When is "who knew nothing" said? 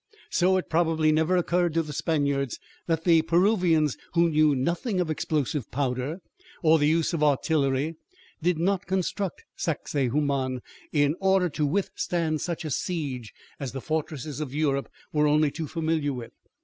4.15-4.99